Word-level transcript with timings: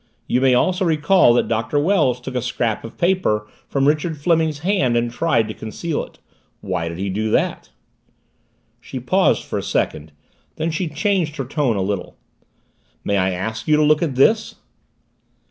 You 0.25 0.41
may 0.41 0.55
also 0.55 0.83
recall 0.83 1.31
that 1.35 1.47
Doctor 1.47 1.77
Wells 1.77 2.19
took 2.19 2.33
a 2.33 2.41
scrap 2.41 2.83
of 2.83 2.97
paper 2.97 3.47
from 3.67 3.87
Richard 3.87 4.17
Fleming's 4.17 4.57
hand 4.65 4.97
and 4.97 5.11
tried 5.11 5.47
to 5.47 5.53
conceal 5.53 6.03
it 6.03 6.17
why 6.59 6.87
did 6.87 6.97
he 6.97 7.07
do 7.07 7.29
that?" 7.29 7.69
She 8.79 8.99
paused 8.99 9.43
for 9.43 9.59
a 9.59 9.61
second. 9.61 10.11
Then 10.55 10.71
she 10.71 10.87
changed 10.87 11.35
her 11.35 11.45
tone 11.45 11.75
a 11.75 11.83
little. 11.83 12.17
"May 13.03 13.17
I 13.17 13.29
ask 13.29 13.67
you 13.67 13.77
to 13.77 13.83
look 13.83 14.01
at 14.01 14.15
this?" 14.15 14.55